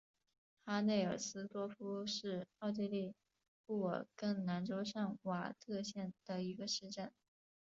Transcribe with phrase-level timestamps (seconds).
[0.65, 3.13] 哈内尔斯多夫是奥地利
[3.67, 7.13] 布尔根兰州上瓦特县的一个市镇。